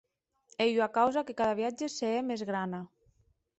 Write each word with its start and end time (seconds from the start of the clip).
Ei 0.63 0.71
ua 0.79 0.87
causa 0.97 1.25
que 1.27 1.37
cada 1.41 1.55
viatge 1.61 1.91
se 1.97 2.11
hè 2.17 2.25
mès 2.33 2.47
grana. 2.51 2.81